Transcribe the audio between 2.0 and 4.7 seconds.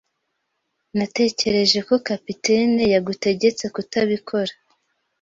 capitaine yagutegetse kutabikora.